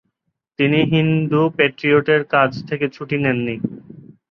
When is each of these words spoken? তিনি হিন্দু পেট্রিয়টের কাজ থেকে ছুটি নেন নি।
তিনি 0.59 0.79
হিন্দু 0.93 1.41
পেট্রিয়টের 1.57 2.21
কাজ 2.33 2.51
থেকে 2.69 2.85
ছুটি 2.95 3.17
নেন 3.23 3.37
নি। 3.45 3.55